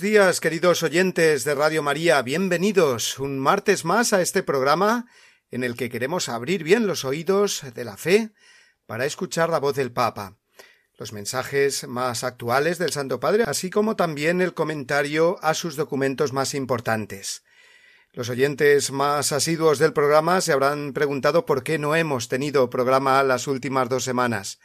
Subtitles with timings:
[0.00, 5.04] Buenos días, queridos oyentes de Radio María, bienvenidos un martes más a este programa
[5.50, 8.30] en el que queremos abrir bien los oídos de la fe
[8.86, 10.38] para escuchar la voz del Papa,
[10.96, 16.32] los mensajes más actuales del Santo Padre, así como también el comentario a sus documentos
[16.32, 17.44] más importantes.
[18.14, 23.22] Los oyentes más asiduos del programa se habrán preguntado por qué no hemos tenido programa
[23.22, 24.60] las últimas dos semanas.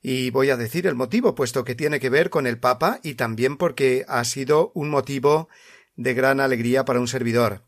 [0.00, 3.14] Y voy a decir el motivo, puesto que tiene que ver con el Papa y
[3.14, 5.48] también porque ha sido un motivo
[5.96, 7.64] de gran alegría para un servidor.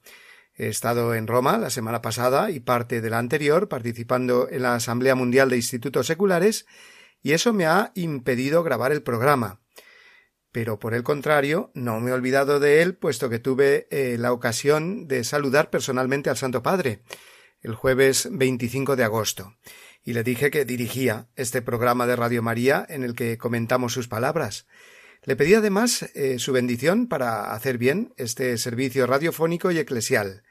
[0.54, 4.74] He estado en Roma la semana pasada y parte de la anterior participando en la
[4.74, 6.66] Asamblea Mundial de Institutos Seculares
[7.22, 9.60] y eso me ha impedido grabar el programa.
[10.52, 14.32] Pero por el contrario, no me he olvidado de él, puesto que tuve eh, la
[14.32, 17.02] ocasión de saludar personalmente al Santo Padre
[17.62, 19.54] el jueves 25 de agosto
[20.04, 24.08] y le dije que dirigía este programa de Radio María en el que comentamos sus
[24.08, 24.66] palabras.
[25.24, 30.42] Le pedí además eh, su bendición para hacer bien este servicio radiofónico y eclesial.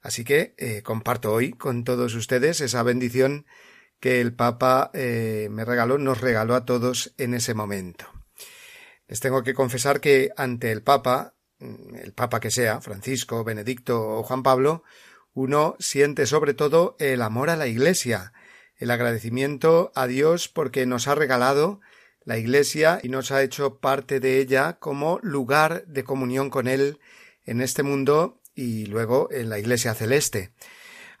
[0.00, 3.46] Así que eh, comparto hoy con todos ustedes esa bendición
[4.00, 8.06] que el Papa eh, me regaló, nos regaló a todos en ese momento.
[9.06, 14.00] Les tengo que confesar que ante el Papa, mm, el Papa que sea, Francisco, Benedicto
[14.00, 14.82] o Juan Pablo,
[15.34, 18.32] uno siente sobre todo el amor a la Iglesia,
[18.82, 21.80] el agradecimiento a Dios porque nos ha regalado
[22.24, 26.98] la Iglesia y nos ha hecho parte de ella como lugar de comunión con Él
[27.44, 30.50] en este mundo y luego en la Iglesia celeste.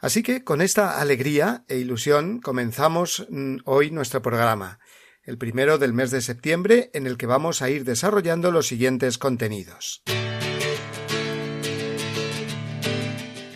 [0.00, 4.80] Así que con esta alegría e ilusión comenzamos mm, hoy nuestro programa,
[5.22, 9.18] el primero del mes de septiembre en el que vamos a ir desarrollando los siguientes
[9.18, 10.02] contenidos.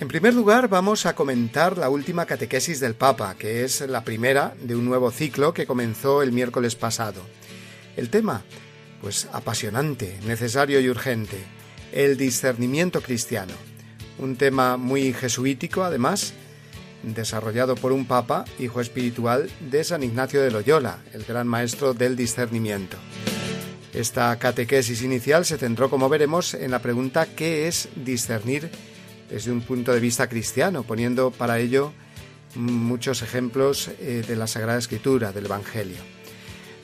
[0.06, 4.54] En primer lugar, vamos a comentar la última catequesis del Papa, que es la primera
[4.62, 7.22] de un nuevo ciclo que comenzó el miércoles pasado.
[7.96, 8.44] El tema,
[9.00, 11.38] pues apasionante, necesario y urgente,
[11.90, 13.52] el discernimiento cristiano.
[14.18, 16.34] Un tema muy jesuítico, además,
[17.02, 22.14] desarrollado por un papa, hijo espiritual de San Ignacio de Loyola, el gran maestro del
[22.14, 22.96] discernimiento.
[23.92, 28.70] Esta catequesis inicial se centró, como veremos, en la pregunta ¿qué es discernir
[29.30, 31.92] desde un punto de vista cristiano, poniendo para ello
[32.54, 35.98] muchos ejemplos eh, de la Sagrada Escritura, del Evangelio.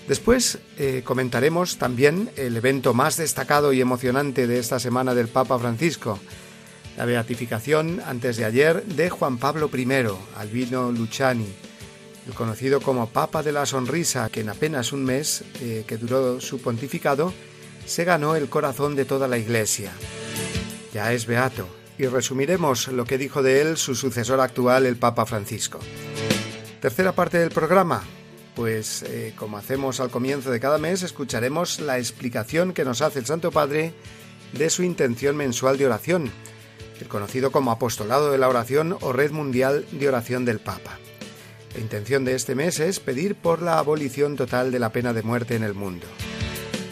[0.08, 5.58] Después eh, comentaremos también el evento más destacado y emocionante de esta semana del Papa
[5.58, 6.18] Francisco,
[6.96, 9.86] la beatificación antes de ayer de Juan Pablo I,
[10.36, 11.46] Albino Luciani,
[12.26, 16.40] el conocido como Papa de la Sonrisa, que en apenas un mes eh, que duró
[16.40, 17.32] su pontificado,
[17.86, 19.92] se ganó el corazón de toda la Iglesia.
[20.92, 21.66] Ya es beato,
[22.02, 25.78] y resumiremos lo que dijo de él su sucesor actual, el Papa Francisco.
[26.80, 28.02] Tercera parte del programa.
[28.56, 33.20] Pues eh, como hacemos al comienzo de cada mes, escucharemos la explicación que nos hace
[33.20, 33.94] el Santo Padre
[34.52, 36.32] de su intención mensual de oración,
[37.00, 40.98] el conocido como Apostolado de la Oración o Red Mundial de Oración del Papa.
[41.72, 45.22] La intención de este mes es pedir por la abolición total de la pena de
[45.22, 46.08] muerte en el mundo.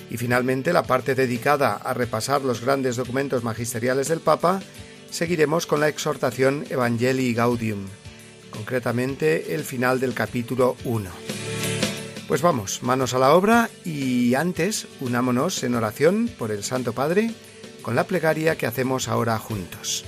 [0.08, 4.60] Y finalmente la parte dedicada a repasar los grandes documentos magisteriales del Papa
[5.10, 7.86] seguiremos con la exhortación Evangelii Gaudium,
[8.50, 11.10] concretamente el final del capítulo 1.
[12.28, 17.32] Pues vamos, manos a la obra y antes unámonos en oración por el Santo Padre
[17.82, 20.04] con la plegaria que hacemos ahora juntos.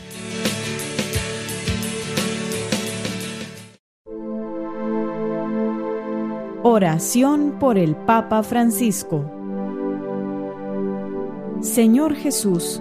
[6.65, 9.39] Oración por el Papa Francisco
[11.63, 12.81] Señor Jesús,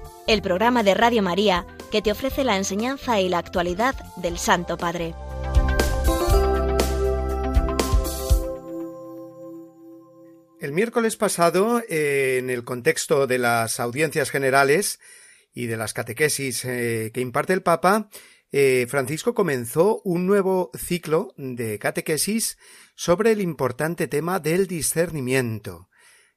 [0.27, 4.77] el programa de Radio María que te ofrece la enseñanza y la actualidad del Santo
[4.77, 5.13] Padre.
[10.59, 14.99] El miércoles pasado, en el contexto de las audiencias generales
[15.53, 18.09] y de las catequesis eh, que imparte el Papa,
[18.51, 22.57] eh, Francisco comenzó un nuevo ciclo de catequesis
[22.95, 25.89] sobre el importante tema del discernimiento,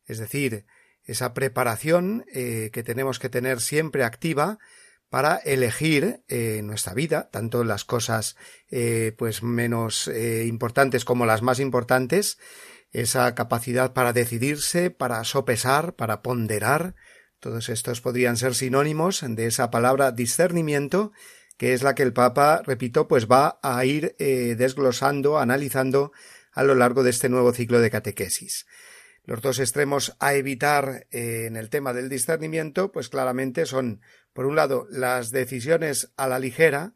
[0.07, 0.65] es decir,
[1.05, 4.59] esa preparación eh, que tenemos que tener siempre activa
[5.11, 8.37] para elegir eh, nuestra vida, tanto las cosas
[8.71, 12.39] eh, pues menos importantes como las más importantes,
[12.91, 16.95] esa capacidad para decidirse, para sopesar, para ponderar,
[17.39, 21.13] todos estos podrían ser sinónimos de esa palabra discernimiento,
[21.59, 26.13] que es la que el Papa, repito, pues va a ir desglosando, analizando
[26.53, 28.67] a lo largo de este nuevo ciclo de catequesis.
[29.25, 34.03] Los dos extremos a evitar eh, en el tema del discernimiento, pues claramente son,
[34.35, 36.93] por un lado, las decisiones a la ligera,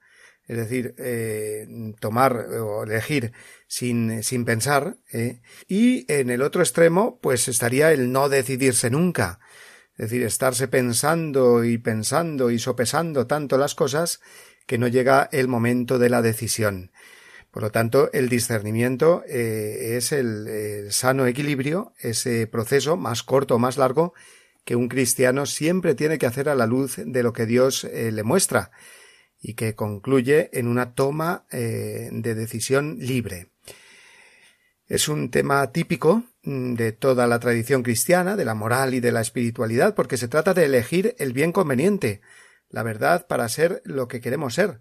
[0.46, 1.66] es decir, eh,
[2.00, 3.32] tomar o elegir
[3.66, 9.40] sin, sin pensar, eh, y en el otro extremo, pues estaría el no decidirse nunca,
[9.92, 14.20] es decir, estarse pensando y pensando y sopesando tanto las cosas
[14.66, 16.92] que no llega el momento de la decisión.
[17.58, 23.58] Por lo tanto, el discernimiento eh, es el, sano equilibrio, ese proceso más corto o
[23.58, 24.14] más largo
[24.64, 28.12] que un cristiano siempre tiene que hacer a la luz de lo que Dios eh,
[28.12, 28.70] le muestra
[29.42, 33.50] y que concluye en una toma eh, de decisión libre.
[34.86, 39.10] Es un tema típico mm, de toda la tradición cristiana, de la moral y de
[39.10, 42.20] la espiritualidad, porque se trata de elegir el bien conveniente,
[42.70, 44.80] la verdad para ser lo que queremos ser,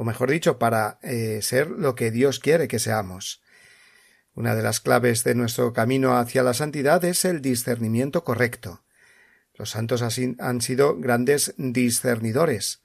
[0.00, 3.42] o mejor dicho, para eh, ser lo que Dios quiere que seamos.
[4.32, 8.82] Una de las claves de nuestro camino hacia la santidad es el discernimiento correcto.
[9.52, 12.80] Los santos han sido grandes discernidores.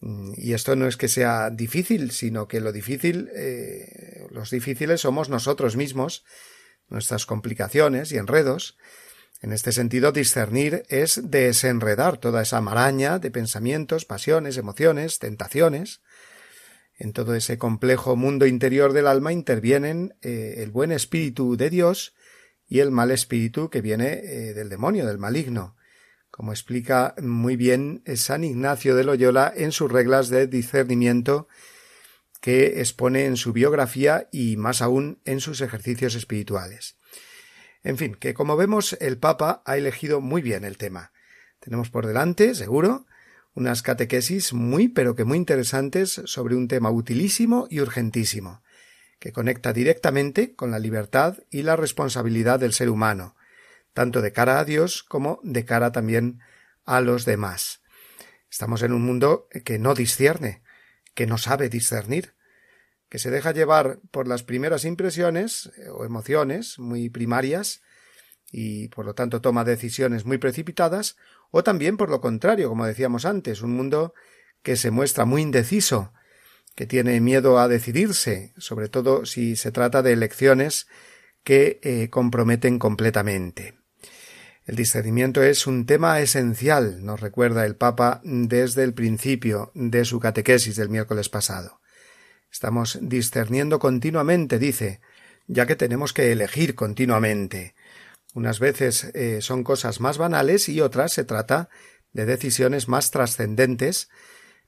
[0.00, 5.28] Y esto no es que sea difícil, sino que lo difícil, eh, los difíciles somos
[5.28, 6.24] nosotros mismos,
[6.88, 8.78] nuestras complicaciones y enredos.
[9.42, 16.00] En este sentido, discernir es desenredar toda esa maraña de pensamientos, pasiones, emociones, tentaciones,
[16.98, 22.14] en todo ese complejo mundo interior del alma intervienen eh, el buen espíritu de Dios
[22.66, 25.76] y el mal espíritu que viene eh, del demonio, del maligno,
[26.30, 31.48] como explica muy bien San Ignacio de Loyola en sus reglas de discernimiento
[32.40, 36.96] que expone en su biografía y más aún en sus ejercicios espirituales.
[37.82, 41.12] En fin, que como vemos el Papa ha elegido muy bien el tema.
[41.60, 43.06] Tenemos por delante, seguro,
[43.54, 48.62] unas catequesis muy pero que muy interesantes sobre un tema utilísimo y urgentísimo,
[49.18, 53.36] que conecta directamente con la libertad y la responsabilidad del ser humano,
[53.92, 56.40] tanto de cara a Dios como de cara también
[56.84, 57.80] a los demás.
[58.50, 60.62] Estamos en un mundo que no discierne,
[61.14, 62.34] que no sabe discernir,
[63.08, 67.80] que se deja llevar por las primeras impresiones eh, o emociones muy primarias
[68.50, 71.16] y por lo tanto toma decisiones muy precipitadas
[71.56, 74.12] o también por lo contrario, como decíamos antes, un mundo
[74.64, 76.12] que se muestra muy indeciso,
[76.74, 80.88] que tiene miedo a decidirse, sobre todo si se trata de elecciones
[81.44, 83.78] que eh, comprometen completamente.
[84.66, 90.18] El discernimiento es un tema esencial, nos recuerda el Papa desde el principio de su
[90.18, 91.78] catequesis del miércoles pasado.
[92.50, 95.00] Estamos discerniendo continuamente, dice,
[95.46, 97.76] ya que tenemos que elegir continuamente.
[98.34, 101.70] Unas veces eh, son cosas más banales y otras se trata
[102.12, 104.10] de decisiones más trascendentes,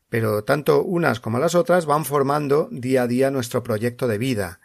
[0.08, 4.60] pero tanto unas como las otras van formando día a día nuestro proyecto de vida.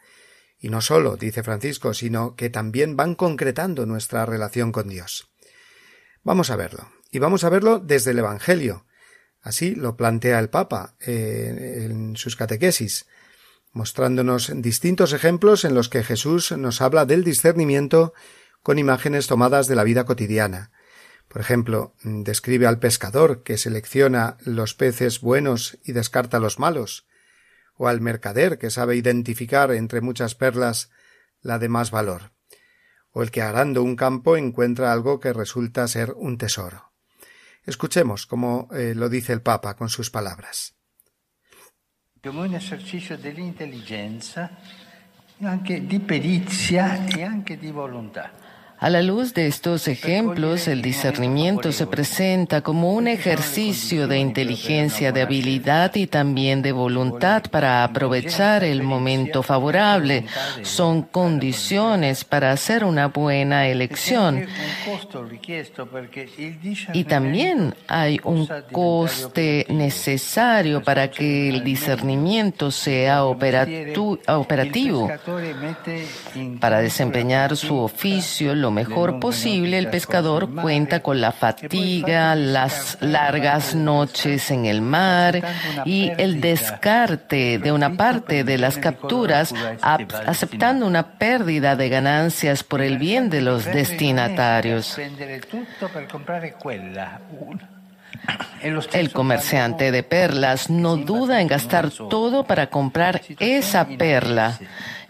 [0.60, 5.32] Y no solo, dice Francisco, sino que también van concretando nuestra relación con Dios.
[6.24, 6.88] Vamos a verlo.
[7.10, 8.86] Y vamos a verlo desde el Evangelio.
[9.42, 13.08] Así lo plantea el Papa eh, en sus catequesis,
[13.72, 18.14] mostrándonos distintos ejemplos en los que Jesús nos habla del discernimiento
[18.64, 20.72] con imágenes tomadas de la vida cotidiana.
[21.28, 27.08] Por ejemplo, describe al pescador que selecciona los peces buenos y descarta los malos,
[27.76, 30.92] o al mercader que sabe identificar entre muchas perlas
[31.42, 32.34] la de más valor,
[33.12, 36.92] o el que arando un campo encuentra algo que resulta ser un tesoro.
[37.64, 40.76] Escuchemos cómo eh, lo dice el Papa con sus palabras.
[42.22, 44.60] Como un ejercicio de la inteligencia,
[45.42, 47.58] anche di perizia e anche.
[48.84, 55.12] A la luz de estos ejemplos, el discernimiento se presenta como un ejercicio de inteligencia,
[55.12, 60.26] de habilidad y también de voluntad para aprovechar el momento favorable.
[60.64, 64.48] Son condiciones para hacer una buena elección.
[66.92, 75.08] Y también hay un coste necesario para que el discernimiento sea operativo.
[76.60, 83.76] Para desempeñar su oficio, lo mejor posible, el pescador cuenta con la fatiga, las largas
[83.76, 85.42] noches en el mar
[85.86, 92.82] y el descarte de una parte de las capturas, aceptando una pérdida de ganancias por
[92.82, 94.98] el bien de los destinatarios.
[98.92, 104.60] El comerciante de perlas no duda en gastar todo para comprar esa perla.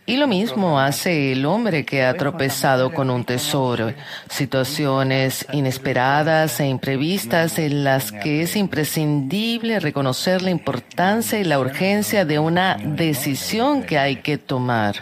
[0.05, 3.93] Y lo mismo hace el hombre que ha tropezado con un tesoro,
[4.29, 12.25] situaciones inesperadas e imprevistas en las que es imprescindible reconocer la importancia y la urgencia
[12.25, 14.95] de una decisión que hay que tomar.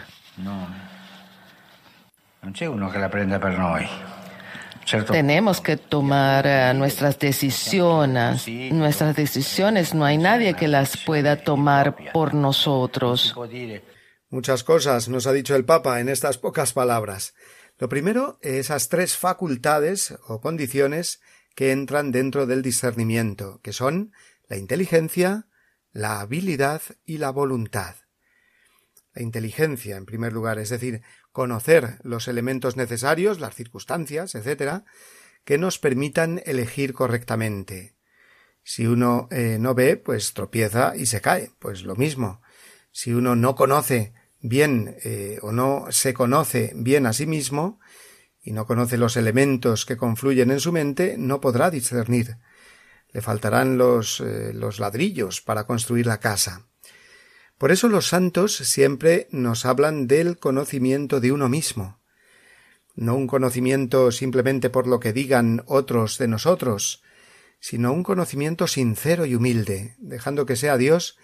[5.10, 8.46] Tenemos que tomar eh, nuestras decisiones.
[8.48, 13.34] Nuestras decisiones no hay nadie que las pueda tomar por nosotros.
[14.32, 17.34] Muchas cosas nos ha dicho el Papa en estas pocas palabras.
[17.78, 21.20] Lo primero, esas tres facultades o condiciones
[21.56, 24.12] que entran dentro del discernimiento, que son
[24.46, 25.48] la inteligencia,
[25.90, 27.96] la habilidad y la voluntad.
[29.14, 34.84] La inteligencia, en primer lugar, es decir, conocer los elementos necesarios, las circunstancias, etc.,
[35.44, 37.96] que nos permitan elegir correctamente.
[38.62, 42.40] Si uno eh, no ve, pues tropieza y se cae, pues lo mismo.
[42.92, 47.80] Si uno no conoce bien eh, o no se conoce bien a sí mismo
[48.42, 52.36] y no conoce los elementos que confluyen en su mente, no podrá discernir.
[53.12, 56.66] Le faltarán los, eh, los ladrillos para construir la casa.
[57.58, 62.00] Por eso los santos siempre nos hablan del conocimiento de uno mismo,
[62.94, 67.02] no un conocimiento simplemente por lo que digan otros de nosotros,
[67.58, 71.18] sino un conocimiento sincero y humilde, dejando que sea Dios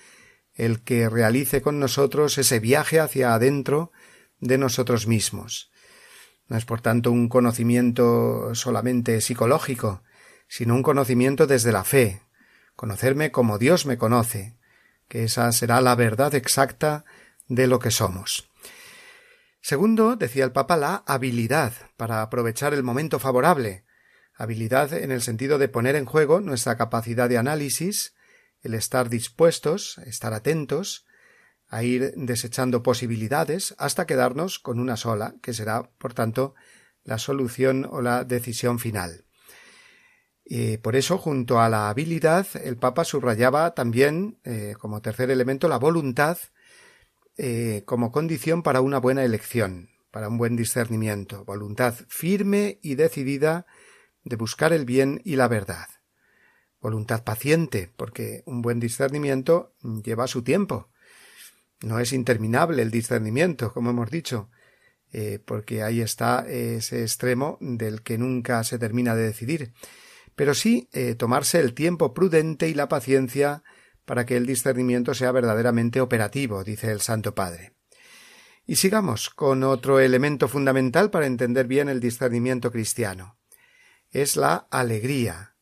[0.56, 3.92] el que realice con nosotros ese viaje hacia adentro
[4.40, 5.70] de nosotros mismos.
[6.48, 10.02] No es por tanto un conocimiento solamente psicológico,
[10.48, 12.22] sino un conocimiento desde la fe,
[12.74, 14.56] conocerme como Dios me conoce,
[15.08, 17.04] que esa será la verdad exacta
[17.48, 18.50] de lo que somos.
[19.60, 23.84] Segundo, decía el Papa, la habilidad para aprovechar el momento favorable,
[24.36, 28.14] habilidad en el sentido de poner en juego nuestra capacidad de análisis,
[28.66, 31.06] el estar dispuestos, estar atentos,
[31.68, 36.54] a ir desechando posibilidades hasta quedarnos con una sola, que será, por tanto,
[37.04, 39.24] la solución o la decisión final.
[40.44, 45.68] Y por eso, junto a la habilidad, el Papa subrayaba también, eh, como tercer elemento,
[45.68, 46.38] la voluntad
[47.36, 53.66] eh, como condición para una buena elección, para un buen discernimiento, voluntad firme y decidida
[54.24, 55.88] de buscar el bien y la verdad
[56.86, 59.74] voluntad paciente, porque un buen discernimiento
[60.04, 60.88] lleva su tiempo.
[61.80, 64.50] No es interminable el discernimiento, como hemos dicho,
[65.12, 69.72] eh, porque ahí está ese extremo del que nunca se termina de decidir.
[70.36, 73.64] Pero sí eh, tomarse el tiempo prudente y la paciencia
[74.04, 77.72] para que el discernimiento sea verdaderamente operativo, dice el Santo Padre.
[78.64, 83.38] Y sigamos con otro elemento fundamental para entender bien el discernimiento cristiano.
[84.12, 85.55] Es la alegría,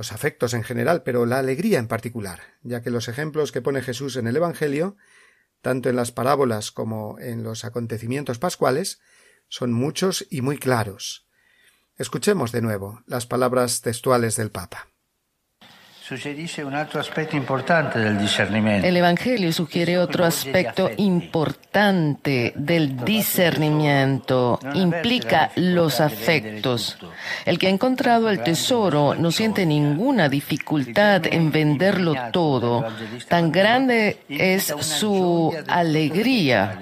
[0.00, 3.82] los afectos en general, pero la alegría en particular, ya que los ejemplos que pone
[3.82, 4.96] Jesús en el Evangelio,
[5.60, 9.02] tanto en las parábolas como en los acontecimientos pascuales,
[9.48, 11.28] son muchos y muy claros.
[11.98, 14.89] Escuchemos de nuevo las palabras textuales del Papa.
[18.84, 24.58] El Evangelio sugiere otro aspecto importante del discernimiento.
[24.74, 26.98] Implica los afectos.
[27.44, 32.84] El que ha encontrado el tesoro no siente ninguna dificultad en venderlo todo.
[33.28, 36.78] Tan grande es su alegría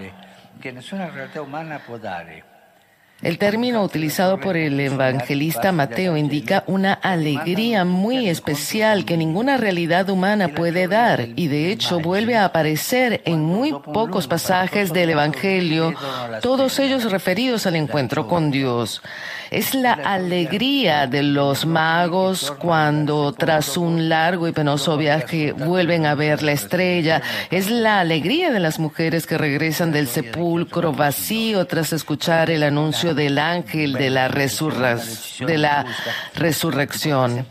[3.23, 10.09] el término utilizado por el evangelista Mateo indica una alegría muy especial que ninguna realidad
[10.09, 15.95] humana puede dar y de hecho vuelve a aparecer en muy pocos pasajes del Evangelio,
[16.43, 19.03] todos ellos referidos al encuentro con Dios.
[19.51, 26.15] Es la alegría de los magos cuando tras un largo y penoso viaje vuelven a
[26.15, 27.23] ver la estrella.
[27.51, 33.15] Es la alegría de las mujeres que regresan del sepulcro vacío tras escuchar el anuncio
[33.15, 35.87] del ángel de la, de la
[36.35, 37.47] resurrección.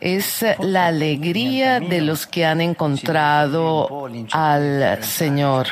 [0.00, 5.68] Es la alegría de los que han encontrado al Señor.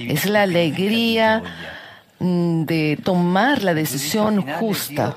[0.00, 1.42] Es la alegría
[2.18, 5.16] mm, de tomar la decisión justa.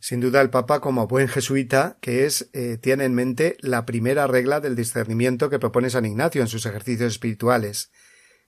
[0.00, 4.26] Sin duda el Papa, como buen jesuita que es, eh, tiene en mente la primera
[4.28, 7.90] regla del discernimiento que propone San Ignacio en sus ejercicios espirituales,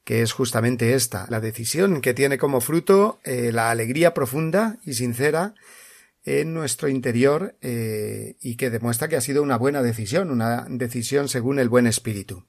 [0.05, 4.95] que es justamente esta, la decisión que tiene como fruto eh, la alegría profunda y
[4.95, 5.55] sincera
[6.25, 11.29] en nuestro interior eh, y que demuestra que ha sido una buena decisión, una decisión
[11.29, 12.47] según el buen espíritu.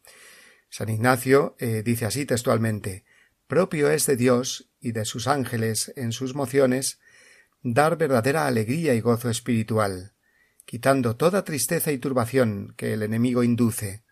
[0.71, 3.03] San Ignacio eh, dice así textualmente
[3.45, 7.01] Propio es de Dios y de sus ángeles en sus mociones
[7.61, 10.13] dar verdadera alegría y gozo espiritual,
[10.63, 14.05] quitando toda tristeza y turbación que el enemigo induce,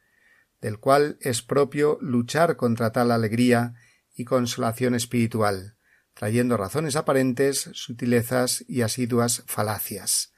[0.59, 3.75] del cual es propio luchar contra tal alegría
[4.13, 5.77] y consolación espiritual,
[6.13, 10.33] trayendo razones aparentes, sutilezas y asiduas falacias.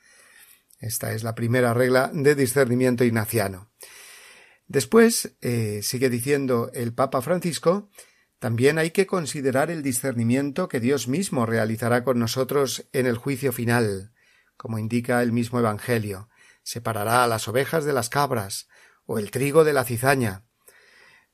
[0.80, 3.72] Esta es la primera regla de discernimiento ignaciano.
[4.72, 7.90] Después, eh, sigue diciendo el Papa Francisco,
[8.40, 13.52] también hay que considerar el discernimiento que Dios mismo realizará con nosotros en el juicio
[13.52, 14.14] final,
[14.56, 16.30] como indica el mismo Evangelio.
[16.64, 18.70] Separará a las ovejas de las cabras,
[19.06, 20.46] o el trigo de la cizaña.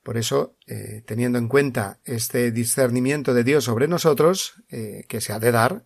[0.01, 5.31] Por eso, eh, teniendo en cuenta este discernimiento de Dios sobre nosotros, eh, que se
[5.31, 5.85] ha de dar,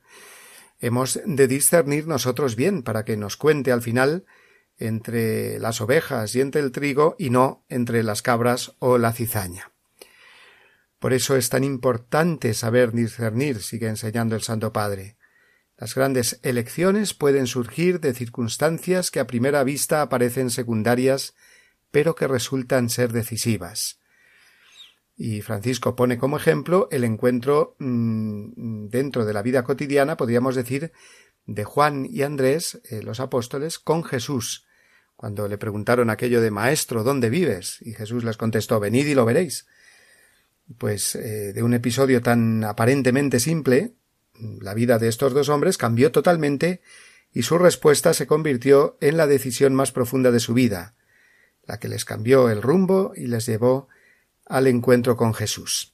[0.80, 4.26] hemos de discernir nosotros bien para que nos cuente al final
[4.88, 9.72] entre las ovejas y entre el trigo y no entre las cabras o la cizaña.
[11.00, 15.17] Por eso es tan importante saber discernir, sigue enseñando el Santo Padre.
[15.78, 21.34] Las grandes elecciones pueden surgir de circunstancias que a primera vista aparecen secundarias,
[21.89, 24.00] pero que resultan ser decisivas.
[25.17, 30.91] Y Francisco pone como ejemplo el encuentro mm, dentro de la vida cotidiana, podríamos decir,
[31.46, 34.65] de Juan y Andrés, eh, los apóstoles, con Jesús,
[35.22, 37.78] cuando le preguntaron aquello de Maestro, ¿dónde vives?
[37.82, 39.68] Y Jesús les contestó Venid y lo veréis.
[40.80, 43.94] Pues eh, de un episodio tan aparentemente simple,
[44.34, 46.82] la vida de estos dos hombres cambió totalmente
[47.32, 50.96] y su respuesta se convirtió en la decisión más profunda de su vida,
[51.68, 53.90] la que les cambió el rumbo y les llevó
[54.48, 55.94] al encuentro con Jesús.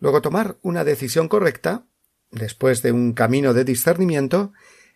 [0.00, 1.86] Luego tomar una decisión correcta,
[2.32, 4.52] después de un camino de discernimiento,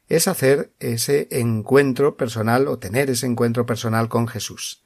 [0.08, 4.84] es hacer ese encuentro personal o tener ese encuentro personal con Jesús.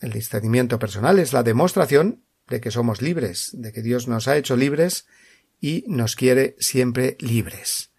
[0.00, 4.36] El discernimiento personal es la demostración de que somos libres, de que Dios nos ha
[4.36, 5.06] hecho libres
[5.60, 7.90] y nos quiere siempre libres.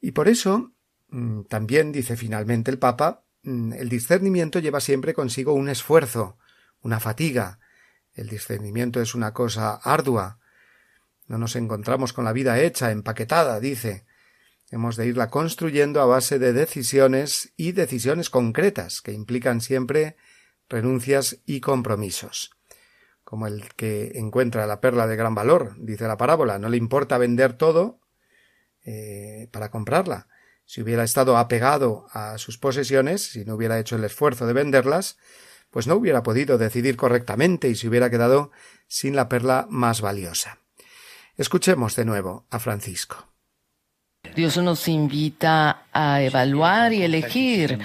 [0.00, 0.72] Y por eso,
[1.08, 6.38] mm, también dice finalmente el Papa, mm, el discernimiento lleva siempre consigo un esfuerzo,
[6.82, 7.58] una fatiga,
[8.18, 10.40] el discernimiento es una cosa ardua.
[11.28, 14.06] No nos encontramos con la vida hecha, empaquetada, dice.
[14.70, 20.16] Hemos de irla construyendo a base de decisiones y decisiones concretas que implican siempre
[20.68, 22.50] renuncias y compromisos.
[23.24, 27.18] Como el que encuentra la perla de gran valor, dice la parábola, no le importa
[27.18, 28.00] vender todo
[28.84, 30.28] eh, para comprarla.
[30.66, 35.16] Si hubiera estado apegado a sus posesiones, si no hubiera hecho el esfuerzo de venderlas,
[35.70, 38.50] pues no hubiera podido decidir correctamente y se hubiera quedado
[38.86, 40.58] sin la perla más valiosa.
[41.36, 43.27] Escuchemos de nuevo a Francisco.
[44.34, 47.78] Dios nos invita a evaluar y elegir.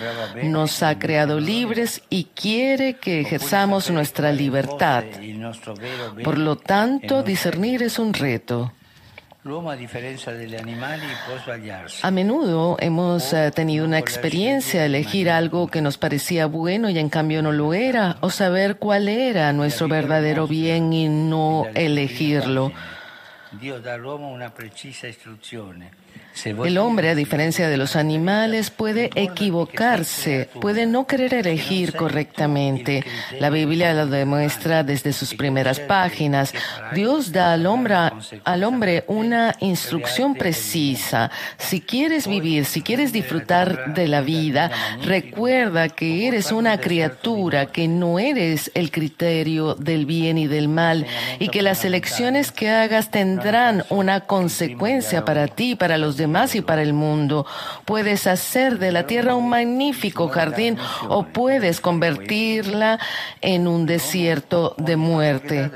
[0.43, 5.03] Nos ha creado libres y quiere que ejerzamos nuestra libertad.
[6.23, 8.71] Por lo tanto, discernir es un reto.
[12.01, 17.09] A menudo hemos eh, tenido una experiencia elegir algo que nos parecía bueno y en
[17.09, 22.71] cambio no lo era, o saber cuál era nuestro verdadero bien y no elegirlo.
[23.59, 25.83] Dios da all'uomo una precisa instrucción.
[26.45, 33.05] El hombre, a diferencia de los animales, puede equivocarse, puede no querer elegir correctamente.
[33.39, 36.53] La Biblia lo demuestra desde sus primeras páginas.
[36.93, 37.95] Dios da al hombre,
[38.43, 41.29] al hombre una instrucción precisa.
[41.57, 44.71] Si quieres vivir, si quieres disfrutar de la vida,
[45.03, 51.05] recuerda que eres una criatura, que no eres el criterio del bien y del mal,
[51.39, 56.55] y que las elecciones que hagas tendrán una consecuencia para ti, para los demás más
[56.55, 57.45] y para el mundo.
[57.85, 60.77] Puedes hacer de la tierra un magnífico jardín
[61.09, 62.99] o puedes convertirla
[63.41, 65.71] en un desierto de muerte.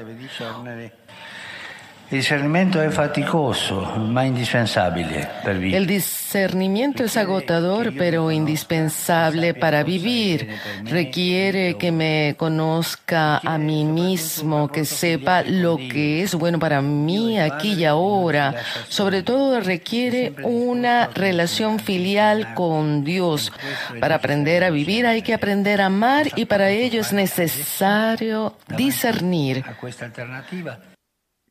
[2.09, 5.75] El discernimiento es faticoso, ma indispensable per vivir.
[5.75, 10.47] El discernimiento es agotador, pero indispensable para vivir.
[10.85, 17.41] Requiere que me conozca a mí mismo, que sepa lo que es bueno para mí
[17.41, 18.55] aquí y ahora.
[18.87, 23.51] Sobre todo requiere una relación filial con Dios.
[23.99, 29.65] Para aprender a vivir hay que aprender a amar y para ello es necesario discernir.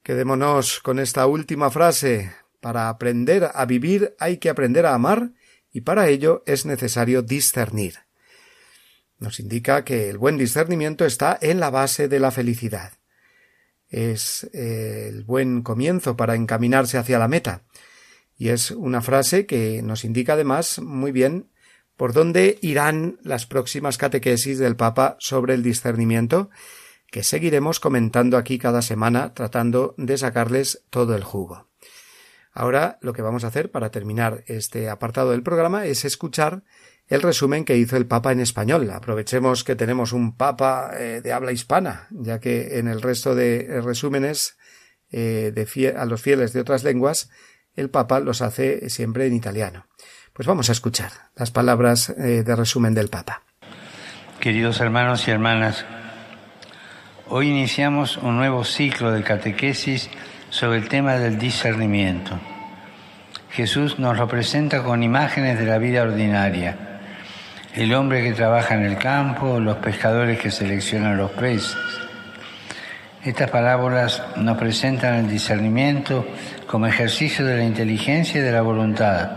[0.07, 2.31] Quedémonos con esta última frase.
[2.61, 5.33] Para aprender a vivir hay que aprender a amar
[5.73, 7.95] y para ello es necesario discernir.
[9.19, 12.93] Nos indica que el buen discernimiento está en la base de la felicidad.
[13.89, 17.65] Es eh, el buen comienzo para encaminarse hacia la meta.
[18.39, 21.51] Y es una frase que nos indica además muy bien
[21.97, 26.49] por dónde irán las próximas catequesis del Papa sobre el discernimiento
[27.11, 31.69] que seguiremos comentando aquí cada semana tratando de sacarles todo el jugo.
[32.53, 36.63] Ahora lo que vamos a hacer para terminar este apartado del programa es escuchar
[37.09, 38.91] el resumen que hizo el Papa en español.
[38.91, 43.81] Aprovechemos que tenemos un Papa eh, de habla hispana, ya que en el resto de
[43.83, 44.57] resúmenes
[45.13, 47.31] eh, a los fieles de otras lenguas,
[47.75, 49.87] el Papa los hace siempre en italiano.
[50.33, 53.43] Pues vamos a escuchar las palabras eh, de resumen del Papa.
[54.41, 55.87] Queridos hermanos y hermanas,
[57.29, 60.09] Hoy iniciamos un nuevo ciclo de catequesis
[60.49, 62.39] sobre el tema del discernimiento.
[63.51, 67.01] Jesús nos lo presenta con imágenes de la vida ordinaria.
[67.75, 71.77] El hombre que trabaja en el campo, los pescadores que seleccionan los peces.
[73.25, 76.25] Estas parábolas nos presentan el discernimiento
[76.69, 79.31] como ejercicio de la inteligencia y de la voluntad,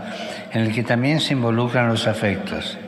[0.52, 2.78] en el que también se involucran los afectos.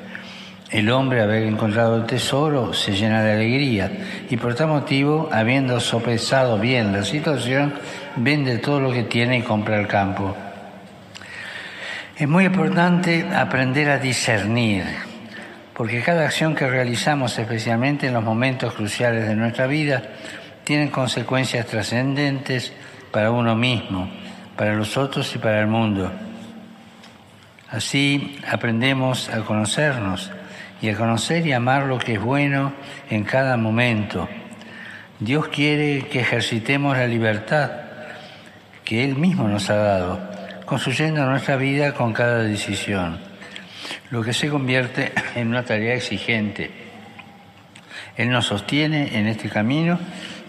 [0.72, 3.92] El hombre, haber encontrado el tesoro, se llena de alegría
[4.30, 7.74] y por tal motivo, habiendo sopesado bien la situación,
[8.16, 10.34] vende todo lo que tiene y compra el campo.
[12.16, 14.84] Es muy importante aprender a discernir,
[15.74, 20.02] porque cada acción que realizamos, especialmente en los momentos cruciales de nuestra vida,
[20.64, 22.72] tiene consecuencias trascendentes
[23.10, 24.08] para uno mismo,
[24.56, 26.10] para los otros y para el mundo.
[27.68, 30.30] Así aprendemos a conocernos
[30.82, 32.72] y a conocer y amar lo que es bueno
[33.08, 34.28] en cada momento.
[35.20, 37.70] Dios quiere que ejercitemos la libertad
[38.84, 40.20] que Él mismo nos ha dado,
[40.66, 43.20] construyendo nuestra vida con cada decisión,
[44.10, 46.72] lo que se convierte en una tarea exigente.
[48.16, 50.00] Él nos sostiene en este camino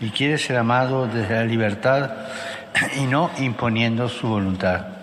[0.02, 2.12] y quiere ser amado desde la libertad
[3.00, 5.03] y no imponiendo su voluntad.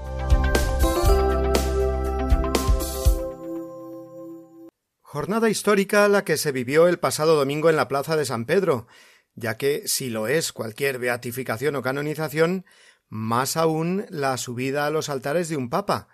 [5.11, 8.87] Jornada histórica la que se vivió el pasado domingo en la Plaza de San Pedro,
[9.35, 12.63] ya que si lo es cualquier beatificación o canonización,
[13.09, 16.07] más aún la subida a los altares de un papa,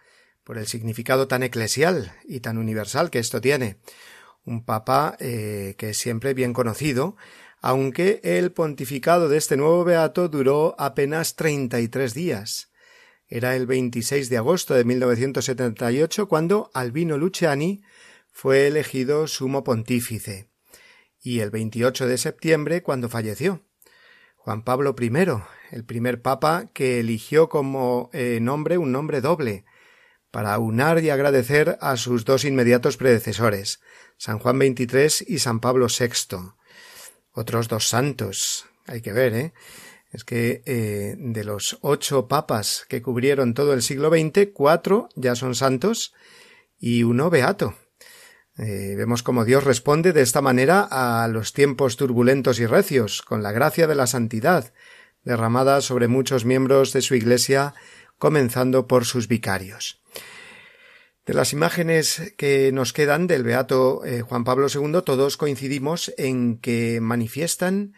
[0.44, 3.78] por el significado tan eclesial y tan universal que esto tiene.
[4.46, 7.18] Un papa eh, que es siempre bien conocido,
[7.62, 12.72] aunque el pontificado de este nuevo beato duró apenas treinta y tres días.
[13.28, 17.84] Era el 26 de agosto de 1978 cuando Albino Luciani
[18.40, 20.52] fue elegido sumo pontífice,
[21.20, 23.64] y el 28 de septiembre cuando falleció.
[24.36, 25.12] Juan Pablo I,
[25.72, 29.66] el primer papa que eligió como eh, nombre un nombre doble,
[30.30, 33.80] para aunar y agradecer a sus dos inmediatos predecesores,
[34.20, 36.38] San Juan XXIII y San Pablo VI.
[37.32, 39.54] Otros dos santos, hay que ver, ¿eh?
[40.12, 45.34] Es que eh, de los ocho papas que cubrieron todo el siglo XX, cuatro ya
[45.34, 46.14] son santos
[46.78, 47.74] y uno beato.
[48.58, 53.44] Eh, vemos cómo Dios responde de esta manera a los tiempos turbulentos y recios, con
[53.44, 54.74] la gracia de la santidad,
[55.24, 57.76] derramada sobre muchos miembros de su Iglesia,
[58.18, 60.02] comenzando por sus vicarios.
[61.28, 66.58] De las imágenes que nos quedan del Beato eh, Juan Pablo II, todos coincidimos en
[66.58, 67.94] que manifiestan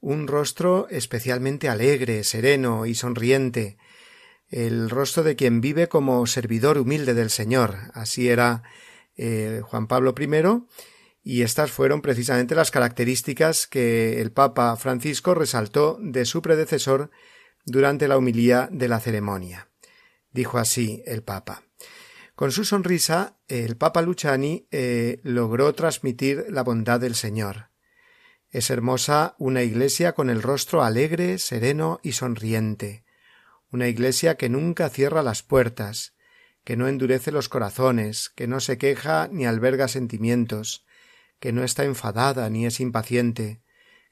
[0.00, 3.76] un rostro especialmente alegre, sereno y sonriente,
[4.48, 7.76] el rostro de quien vive como servidor humilde del Señor.
[7.92, 8.62] Así era
[9.18, 10.62] eh, Juan Pablo I,
[11.22, 17.10] y estas fueron precisamente las características que el Papa Francisco resaltó de su predecesor
[17.66, 19.68] durante la humilía de la ceremonia.
[20.32, 21.64] Dijo así el Papa.
[22.34, 27.70] Con su sonrisa, el Papa Luciani eh, logró transmitir la bondad del Señor.
[28.50, 33.04] Es hermosa una iglesia con el rostro alegre, sereno y sonriente,
[33.70, 36.14] una iglesia que nunca cierra las puertas,
[36.68, 40.84] que no endurece los corazones, que no se queja ni alberga sentimientos,
[41.40, 43.62] que no está enfadada ni es impaciente,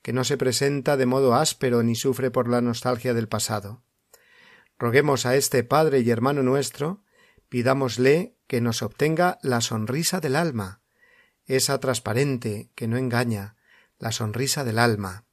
[0.00, 3.84] que no se presenta de modo áspero ni sufre por la nostalgia del pasado.
[4.78, 7.04] Roguemos a este Padre y hermano nuestro,
[7.50, 10.80] pidámosle que nos obtenga la sonrisa del alma,
[11.44, 13.56] esa transparente que no engaña,
[13.98, 15.26] la sonrisa del alma.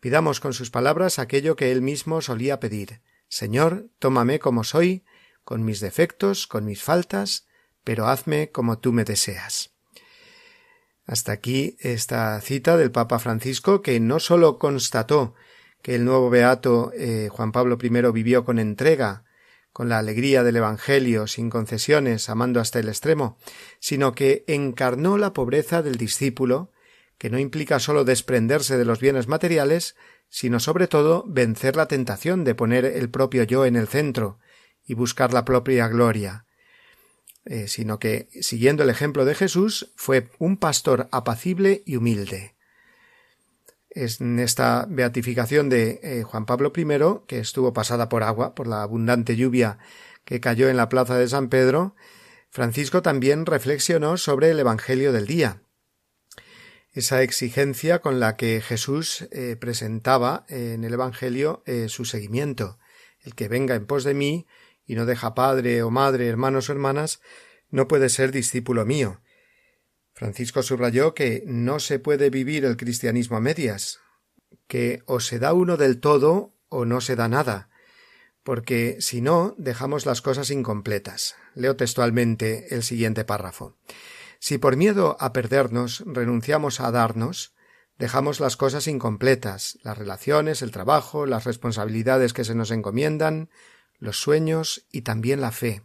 [0.00, 5.04] Pidamos con sus palabras aquello que él mismo solía pedir Señor, tómame como soy,
[5.46, 7.46] con mis defectos, con mis faltas,
[7.84, 9.70] pero hazme como tú me deseas.
[11.06, 15.36] Hasta aquí esta cita del Papa Francisco que no sólo constató
[15.82, 19.22] que el nuevo beato eh, Juan Pablo I vivió con entrega,
[19.72, 23.38] con la alegría del Evangelio, sin concesiones, amando hasta el extremo,
[23.78, 26.72] sino que encarnó la pobreza del discípulo,
[27.18, 29.94] que no implica sólo desprenderse de los bienes materiales,
[30.28, 34.40] sino sobre todo vencer la tentación de poner el propio yo en el centro,
[34.86, 36.46] y buscar la propia gloria,
[37.44, 42.54] eh, sino que, siguiendo el ejemplo de Jesús, fue un pastor apacible y humilde.
[43.90, 48.82] En esta beatificación de eh, Juan Pablo I, que estuvo pasada por agua, por la
[48.82, 49.78] abundante lluvia
[50.24, 51.94] que cayó en la plaza de San Pedro,
[52.50, 55.62] Francisco también reflexionó sobre el Evangelio del día,
[56.92, 62.78] esa exigencia con la que Jesús eh, presentaba en el Evangelio su seguimiento.
[63.20, 64.46] El que venga en pos de mí
[64.86, 67.20] y no deja padre o madre, hermanos o hermanas,
[67.70, 69.20] no puede ser discípulo mío.
[70.12, 74.00] Francisco subrayó que no se puede vivir el cristianismo a medias,
[74.66, 77.68] que o se da uno del todo o no se da nada,
[78.42, 81.36] porque si no dejamos las cosas incompletas.
[81.54, 83.76] Leo textualmente el siguiente párrafo.
[84.38, 87.54] Si por miedo a perdernos renunciamos a darnos,
[87.98, 93.50] dejamos las cosas incompletas, las relaciones, el trabajo, las responsabilidades que se nos encomiendan,
[93.98, 95.82] los sueños y también la fe.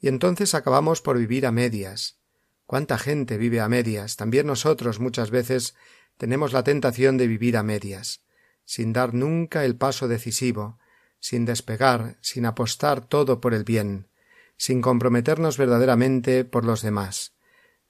[0.00, 2.18] Y entonces acabamos por vivir a medias.
[2.66, 4.16] ¿Cuánta gente vive a medias?
[4.16, 5.74] También nosotros muchas veces
[6.16, 8.22] tenemos la tentación de vivir a medias,
[8.64, 10.78] sin dar nunca el paso decisivo,
[11.18, 14.08] sin despegar, sin apostar todo por el bien,
[14.56, 17.34] sin comprometernos verdaderamente por los demás.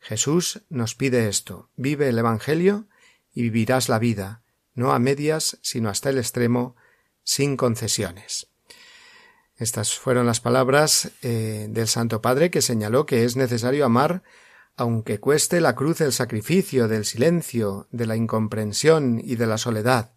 [0.00, 2.88] Jesús nos pide esto vive el Evangelio
[3.34, 4.42] y vivirás la vida,
[4.74, 6.74] no a medias, sino hasta el extremo,
[7.22, 8.48] sin concesiones.
[9.60, 14.22] Estas fueron las palabras eh, del Santo Padre que señaló que es necesario amar
[14.76, 20.14] aunque cueste la cruz el sacrificio del silencio, de la incomprensión y de la soledad,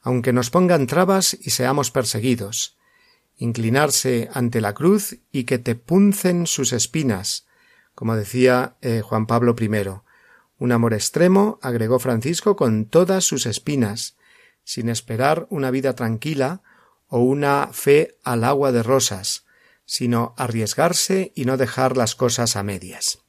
[0.00, 2.78] aunque nos pongan trabas y seamos perseguidos,
[3.36, 7.46] inclinarse ante la cruz y que te puncen sus espinas,
[7.94, 9.68] como decía eh, Juan Pablo I.
[10.58, 14.16] Un amor extremo, agregó Francisco, con todas sus espinas,
[14.64, 16.62] sin esperar una vida tranquila
[17.08, 19.44] o una fe al agua de rosas,
[19.84, 23.20] sino arriesgarse y no dejar las cosas a medias.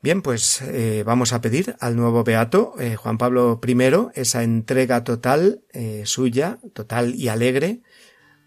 [0.00, 3.76] Bien, pues eh, vamos a pedir al nuevo Beato, eh, Juan Pablo I,
[4.14, 7.82] esa entrega total eh, suya, total y alegre,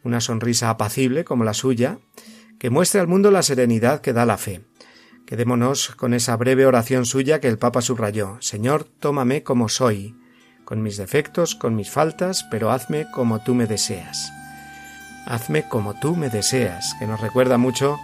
[0.04, 2.00] una sonrisa apacible como la suya,
[2.58, 4.64] que muestre al mundo la serenidad que da la fe.
[5.26, 10.16] Quedémonos con esa breve oración suya que el Papa subrayó Señor, tómame como soy,
[10.72, 14.32] con mis defectos, con mis faltas, pero hazme como tú me deseas.
[15.28, 18.00] Hazme como tú me deseas, que nos recuerda mucho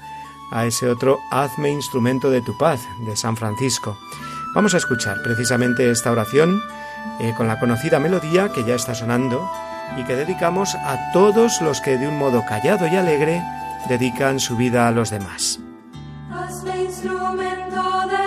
[0.51, 3.97] a ese otro Hazme instrumento de tu paz de San Francisco.
[4.53, 6.61] Vamos a escuchar precisamente esta oración
[7.21, 9.49] eh, con la conocida melodía que ya está sonando
[9.95, 13.41] y que dedicamos a todos los que de un modo callado y alegre
[13.87, 15.61] dedican su vida a los demás.
[16.29, 18.26] ofensa ponga yo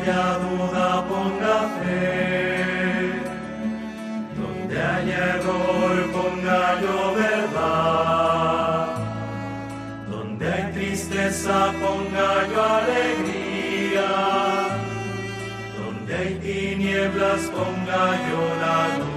[0.00, 3.12] haya duda ponga fe,
[4.36, 8.86] donde haya error ponga yo verdad,
[10.10, 14.10] donde hay tristeza ponga yo alegría,
[15.78, 19.09] donde hay tinieblas ponga yo la luz.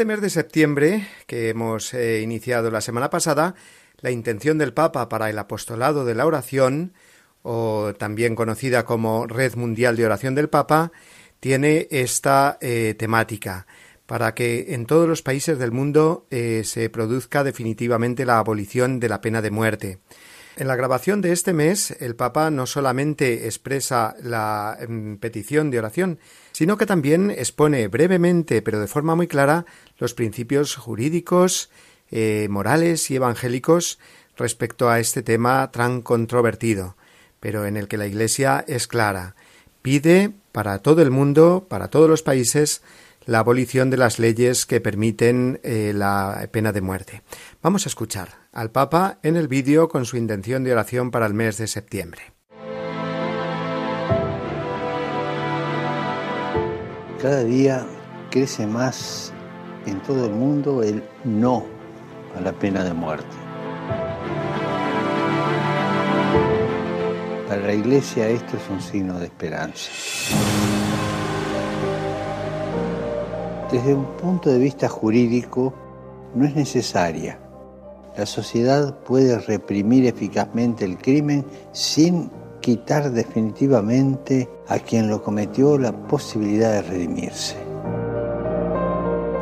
[0.00, 3.54] Este mes de septiembre, que hemos eh, iniciado la semana pasada,
[4.00, 6.94] la intención del Papa para el apostolado de la oración,
[7.42, 10.90] o también conocida como Red Mundial de Oración del Papa,
[11.38, 13.66] tiene esta eh, temática
[14.06, 19.08] para que en todos los países del mundo eh, se produzca definitivamente la abolición de
[19.10, 19.98] la pena de muerte.
[20.56, 25.78] En la grabación de este mes, el Papa no solamente expresa la mm, petición de
[25.78, 26.18] oración,
[26.60, 29.64] sino que también expone brevemente, pero de forma muy clara,
[29.96, 31.70] los principios jurídicos,
[32.10, 33.98] eh, morales y evangélicos
[34.36, 36.98] respecto a este tema tan controvertido,
[37.40, 39.36] pero en el que la Iglesia es clara.
[39.80, 42.82] Pide para todo el mundo, para todos los países,
[43.24, 47.22] la abolición de las leyes que permiten eh, la pena de muerte.
[47.62, 51.32] Vamos a escuchar al Papa en el vídeo con su intención de oración para el
[51.32, 52.34] mes de septiembre.
[57.20, 57.86] Cada día
[58.30, 59.30] crece más
[59.84, 61.66] en todo el mundo el no
[62.34, 63.36] a la pena de muerte.
[67.46, 69.90] Para la Iglesia esto es un signo de esperanza.
[73.70, 75.74] Desde un punto de vista jurídico,
[76.34, 77.38] no es necesaria.
[78.16, 82.30] La sociedad puede reprimir eficazmente el crimen sin
[82.60, 87.56] quitar definitivamente a quien lo cometió la posibilidad de redimirse.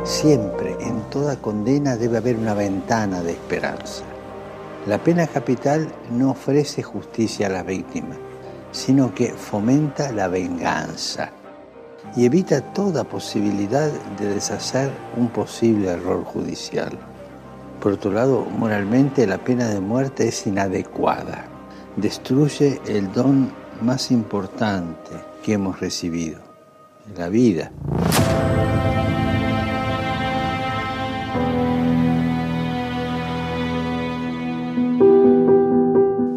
[0.03, 4.03] Siempre, en toda condena, debe haber una ventana de esperanza.
[4.87, 8.15] La pena capital no ofrece justicia a la víctima,
[8.71, 11.31] sino que fomenta la venganza
[12.15, 16.97] y evita toda posibilidad de deshacer un posible error judicial.
[17.81, 21.48] Por otro lado, moralmente la pena de muerte es inadecuada
[22.01, 25.11] destruye el don más importante
[25.43, 26.39] que hemos recibido,
[27.17, 27.71] la vida.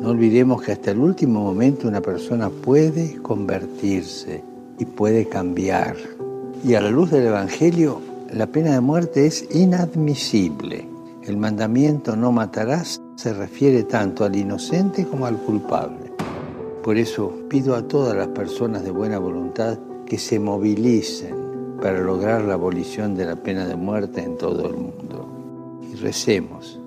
[0.00, 4.42] No olvidemos que hasta el último momento una persona puede convertirse
[4.78, 5.96] y puede cambiar.
[6.64, 8.00] Y a la luz del Evangelio,
[8.32, 10.91] la pena de muerte es inadmisible.
[11.24, 16.12] El mandamiento no matarás se refiere tanto al inocente como al culpable.
[16.82, 22.42] Por eso pido a todas las personas de buena voluntad que se movilicen para lograr
[22.42, 25.80] la abolición de la pena de muerte en todo el mundo.
[25.92, 26.80] Y recemos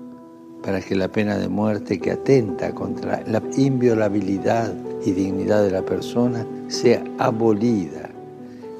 [0.62, 5.82] para que la pena de muerte que atenta contra la inviolabilidad y dignidad de la
[5.82, 8.10] persona sea abolida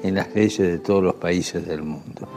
[0.03, 2.36] en las leyes de todos los países del mundo.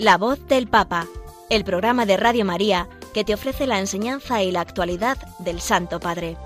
[0.00, 1.06] La voz del Papa,
[1.50, 6.00] el programa de Radio María que te ofrece la enseñanza y la actualidad del Santo
[6.00, 6.38] Padre.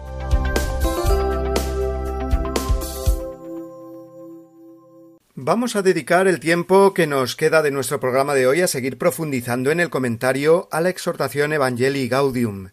[5.37, 8.99] Vamos a dedicar el tiempo que nos queda de nuestro programa de hoy a seguir
[8.99, 12.71] profundizando en el comentario a la exhortación Evangelii Gaudium,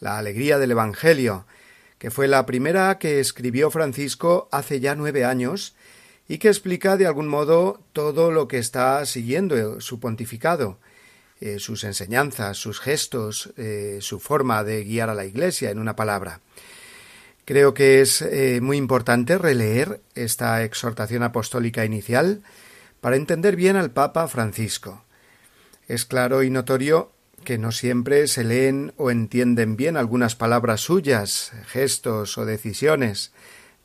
[0.00, 1.46] la alegría del Evangelio,
[1.98, 5.76] que fue la primera que escribió Francisco hace ya nueve años
[6.28, 10.78] y que explica de algún modo todo lo que está siguiendo su pontificado,
[11.40, 15.96] eh, sus enseñanzas, sus gestos, eh, su forma de guiar a la Iglesia, en una
[15.96, 16.40] palabra.
[17.44, 22.42] Creo que es eh, muy importante releer esta exhortación apostólica inicial
[23.02, 25.04] para entender bien al Papa Francisco.
[25.88, 27.12] Es claro y notorio
[27.44, 33.32] que no siempre se leen o entienden bien algunas palabras suyas, gestos o decisiones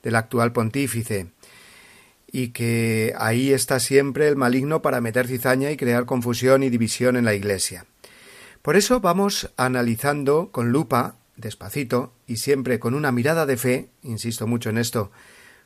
[0.02, 1.28] del actual pontífice,
[2.32, 7.18] y que ahí está siempre el maligno para meter cizaña y crear confusión y división
[7.18, 7.86] en la Iglesia.
[8.62, 14.48] Por eso vamos analizando con lupa despacito y siempre con una mirada de fe, insisto
[14.48, 15.12] mucho en esto,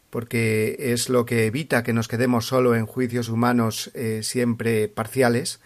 [0.09, 5.59] porque es lo que evita que nos quedemos solo en juicios humanos eh, siempre parciales,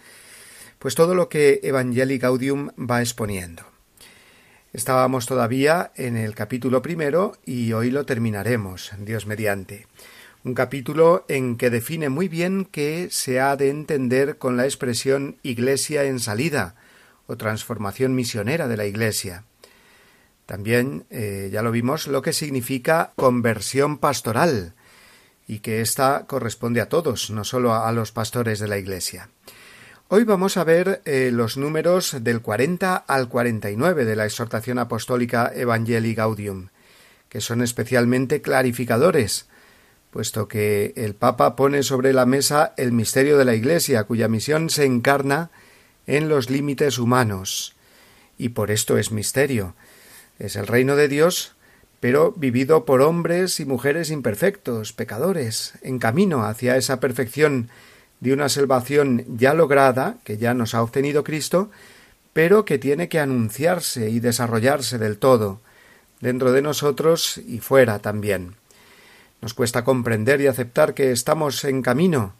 [0.78, 3.64] pues todo lo que Evangelii Gaudium va exponiendo.
[4.72, 9.86] Estábamos todavía en el capítulo primero y hoy lo terminaremos, Dios mediante.
[10.44, 15.36] Un capítulo en que define muy bien qué se ha de entender con la expresión
[15.42, 16.76] Iglesia en salida
[17.26, 19.44] o transformación misionera de la Iglesia.
[20.46, 24.74] También, eh, ya lo vimos, lo que significa conversión pastoral,
[25.48, 29.30] y que ésta corresponde a todos, no solo a, los pastores de la Iglesia.
[30.06, 35.50] Hoy vamos a ver eh, los números del 40 al 49 de la exhortación apostólica
[35.54, 36.68] Evangelii Gaudium,
[37.28, 39.48] que son especialmente clarificadores,
[40.10, 44.70] puesto que el Papa pone sobre la mesa el misterio de la Iglesia, cuya misión
[44.70, 45.50] se encarna
[46.06, 47.74] en los límites humanos.
[48.38, 49.74] Y por esto es misterio,
[50.38, 51.54] es el reino de Dios,
[52.00, 57.68] pero vivido por hombres y mujeres imperfectos, pecadores, en camino hacia esa perfección
[58.20, 61.70] de una salvación ya lograda, que ya nos ha obtenido Cristo,
[62.32, 65.60] pero que tiene que anunciarse y desarrollarse del todo,
[66.20, 68.57] dentro de nosotros y fuera también.
[69.40, 72.34] Nos cuesta comprender y aceptar que estamos en camino,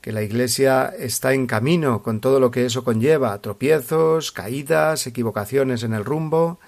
[0.00, 5.82] que la Iglesia está en camino con todo lo que eso conlleva, tropiezos, caídas, equivocaciones
[5.82, 6.58] en el rumbo,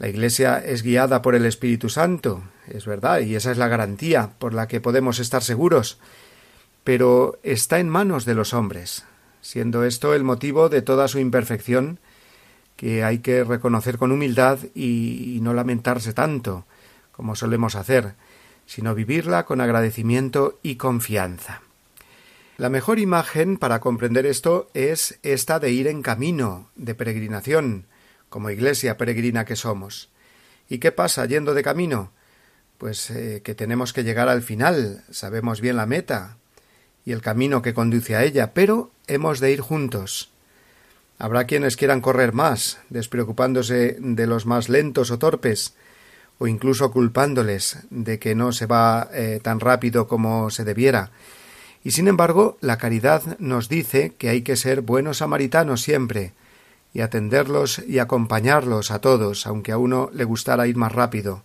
[0.00, 4.30] la Iglesia es guiada por el Espíritu Santo, es verdad, y esa es la garantía
[4.38, 5.98] por la que podemos estar seguros,
[6.84, 9.04] pero está en manos de los hombres,
[9.42, 11.98] siendo esto el motivo de toda su imperfección,
[12.76, 16.64] que hay que reconocer con humildad y, no lamentarse tanto,
[17.12, 18.14] como solemos hacer,
[18.70, 21.60] sino vivirla con agradecimiento y confianza.
[22.56, 27.86] La mejor imagen para comprender esto es esta de ir en camino, de peregrinación,
[28.28, 30.08] como iglesia peregrina que somos.
[30.68, 32.12] ¿Y qué pasa yendo de camino?
[32.78, 36.36] Pues eh, que tenemos que llegar al final, sabemos bien la meta
[37.04, 40.30] y el camino que conduce a ella, pero hemos de ir juntos.
[41.18, 45.74] Habrá quienes quieran correr más, despreocupándose de los más lentos o torpes,
[46.40, 51.10] o incluso culpándoles de que no se va eh, tan rápido como se debiera.
[51.84, 56.32] Y sin embargo, la caridad nos dice que hay que ser buenos samaritanos siempre,
[56.94, 61.42] y atenderlos y acompañarlos a todos, aunque a uno le gustara ir más rápido,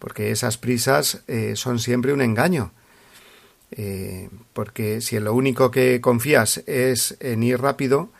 [0.00, 2.72] porque esas prisas eh, son siempre un engaño,
[3.70, 8.10] eh, porque si en lo único que confías es en ir rápido,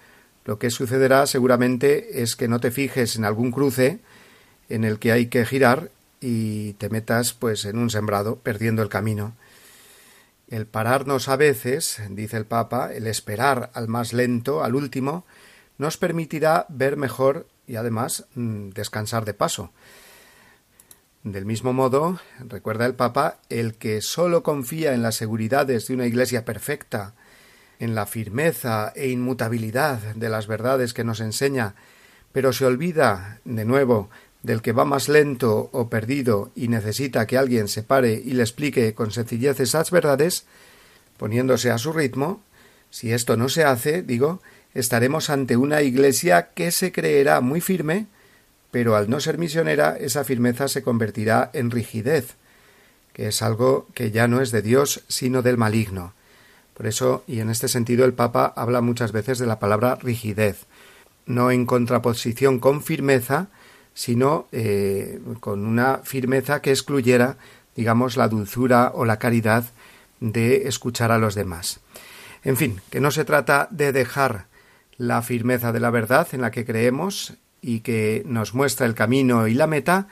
[0.44, 3.98] lo que sucederá seguramente es que no te fijes en algún cruce
[4.74, 8.88] en el que hay que girar y te metas pues en un sembrado perdiendo el
[8.88, 9.34] camino.
[10.48, 15.24] El pararnos a veces, dice el Papa, el esperar al más lento, al último,
[15.78, 19.72] nos permitirá ver mejor y además mm, descansar de paso.
[21.22, 26.06] Del mismo modo, recuerda el Papa, el que sólo confía en las seguridades de una
[26.06, 27.14] Iglesia perfecta,
[27.78, 31.74] en la firmeza e inmutabilidad de las verdades que nos enseña,
[32.32, 34.10] pero se olvida, de nuevo,
[34.42, 38.42] del que va más lento o perdido y necesita que alguien se pare y le
[38.42, 40.46] explique con sencillez esas verdades,
[41.16, 42.42] poniéndose a su ritmo,
[42.90, 44.42] si esto no se hace, digo,
[44.74, 48.06] estaremos ante una Iglesia que se creerá muy firme,
[48.70, 52.34] pero al no ser misionera esa firmeza se convertirá en rigidez,
[53.12, 56.14] que es algo que ya no es de Dios, sino del maligno.
[56.74, 60.66] Por eso, y en este sentido, el Papa habla muchas veces de la palabra rigidez,
[61.26, 63.48] no en contraposición con firmeza,
[63.94, 67.36] sino eh, con una firmeza que excluyera,
[67.76, 69.64] digamos, la dulzura o la caridad
[70.20, 71.80] de escuchar a los demás.
[72.44, 74.46] En fin, que no se trata de dejar
[74.96, 79.46] la firmeza de la verdad en la que creemos y que nos muestra el camino
[79.46, 80.08] y la meta,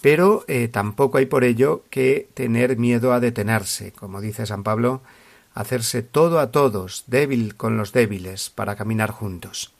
[0.00, 5.02] pero eh, tampoco hay por ello que tener miedo a detenerse, como dice San Pablo,
[5.54, 9.73] hacerse todo a todos, débil con los débiles, para caminar juntos.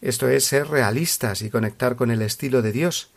[0.00, 3.10] Esto es ser realistas y conectar con el estilo de Dios,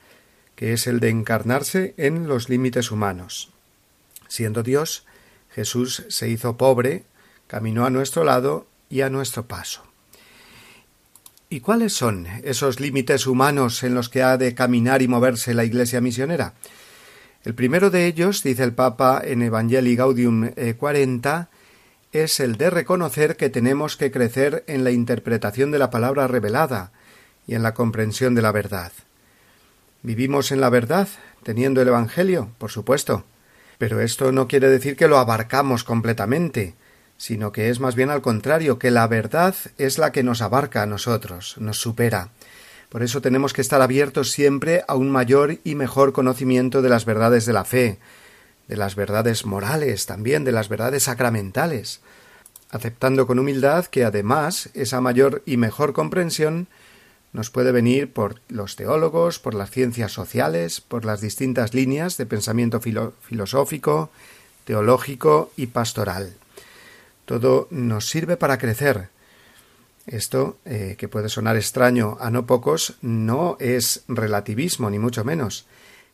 [0.56, 3.52] que es el de encarnarse en los límites humanos.
[4.28, 5.06] Siendo Dios,
[5.54, 7.04] Jesús se hizo pobre,
[7.48, 9.84] caminó a nuestro lado y a nuestro paso.
[11.50, 15.66] ¿Y cuáles son esos límites humanos en los que ha de caminar y moverse la
[15.66, 16.54] Iglesia misionera?
[17.44, 21.61] El primero de ellos, dice el Papa en Evangelii Gaudium 40, eh,
[22.12, 26.92] es el de reconocer que tenemos que crecer en la interpretación de la palabra revelada
[27.48, 28.92] y en la comprensión de la verdad.
[30.04, 31.08] ¿Vivimos en la verdad,
[31.44, 32.50] teniendo el Evangelio?
[32.58, 33.26] Por supuesto.
[33.78, 36.76] Pero esto no quiere decir que lo abarcamos completamente
[37.22, 40.82] sino que es más bien al contrario, que la verdad es la que nos abarca
[40.82, 42.30] a nosotros, nos supera.
[42.90, 47.06] Por eso tenemos que estar abiertos siempre a un mayor y mejor conocimiento de las
[47.06, 48.00] verdades de la fe,
[48.72, 52.00] de las verdades morales también, de las verdades sacramentales,
[52.70, 56.70] aceptando con humildad que además esa mayor y mejor comprensión
[57.34, 62.26] nos puede venir por los teólogos, por las ciencias sociales, por las distintas líneas de
[62.26, 64.10] pensamiento filosófico,
[64.64, 66.34] teológico y pastoral.
[67.26, 69.10] Todo nos sirve para crecer.
[70.08, 75.66] Esto, eh, que puede sonar extraño a no pocos, no es relativismo, ni mucho menos.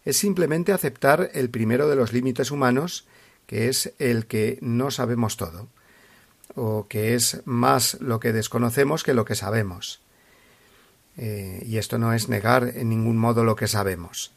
[0.08, 3.06] Es simplemente aceptar el primero de los límites humanos,
[3.46, 5.68] que es el que no sabemos todo,
[6.56, 10.00] o que es más lo que desconocemos que lo que sabemos.
[11.18, 14.32] Eh, y esto no es negar en ningún modo lo que sabemos.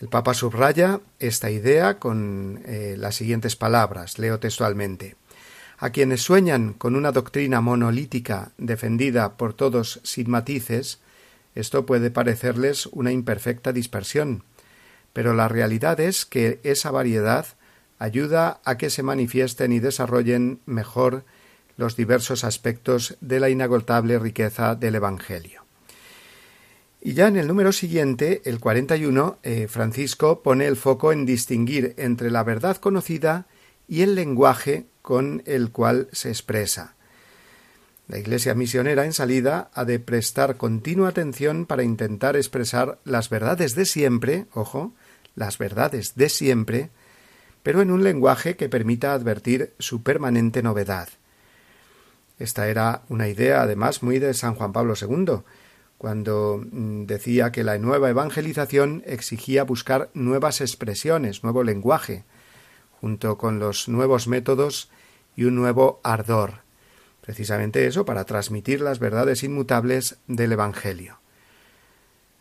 [0.00, 5.14] El Papa subraya esta idea con eh, las siguientes palabras, leo textualmente.
[5.78, 10.98] A quienes sueñan con una doctrina monolítica defendida por todos sin matices,
[11.54, 14.42] esto puede parecerles una imperfecta dispersión,
[15.14, 17.46] pero la realidad es que esa variedad
[17.98, 21.24] ayuda a que se manifiesten y desarrollen mejor
[21.78, 25.64] los diversos aspectos de la inagotable riqueza del Evangelio.
[27.00, 31.94] Y ya en el número siguiente, el 41, eh, Francisco pone el foco en distinguir
[31.96, 33.46] entre la verdad conocida
[33.88, 36.94] y el lenguaje con el cual se expresa.
[38.08, 43.74] La Iglesia misionera en salida ha de prestar continua atención para intentar expresar las verdades
[43.74, 44.92] de siempre, ojo,
[45.34, 46.90] las verdades de siempre,
[47.62, 51.08] pero en un lenguaje que permita advertir su permanente novedad.
[52.38, 55.42] Esta era una idea además muy de San Juan Pablo II,
[55.98, 62.24] cuando mm, decía que la nueva evangelización exigía buscar nuevas expresiones, nuevo lenguaje,
[63.00, 64.90] junto con los nuevos métodos
[65.36, 66.64] y un nuevo ardor.
[67.20, 71.23] Precisamente eso para transmitir las verdades inmutables del Evangelio.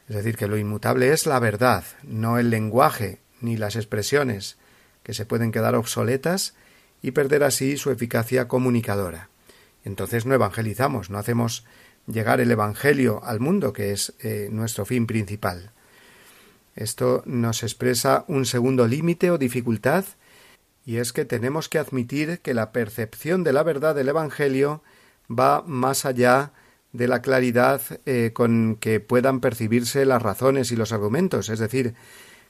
[0.09, 4.57] Es decir, que lo inmutable es la verdad, no el lenguaje ni las expresiones,
[5.03, 6.55] que se pueden quedar obsoletas
[7.01, 9.29] y perder así su eficacia comunicadora.
[9.83, 11.65] Entonces no evangelizamos, no hacemos
[12.07, 15.71] llegar el Evangelio al mundo, que es eh, nuestro fin principal.
[16.75, 20.05] Esto nos expresa un segundo límite o dificultad
[20.85, 24.81] y es que tenemos que admitir que la percepción de la verdad del Evangelio
[25.29, 26.51] va más allá
[26.93, 31.95] de la claridad eh, con que puedan percibirse las razones y los argumentos, es decir,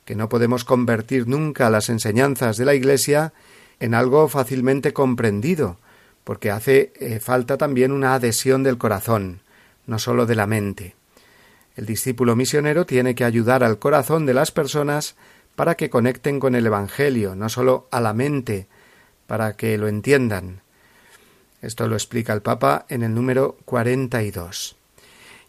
[0.06, 3.34] que no podemos convertir nunca las enseñanzas de la Iglesia
[3.80, 5.78] en algo fácilmente comprendido,
[6.24, 9.40] porque hace eh, falta también una adhesión del corazón,
[9.88, 10.96] no sólo de la mente.
[11.76, 15.16] El discípulo misionero tiene que ayudar al corazón de las personas
[15.56, 18.68] para que conecten con el Evangelio, no sólo a la mente,
[19.26, 20.63] para que lo entiendan.
[21.64, 24.76] Esto lo explica el Papa en el número 42.